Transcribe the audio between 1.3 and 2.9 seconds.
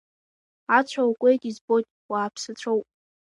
избоит, уааԥсацәоуп…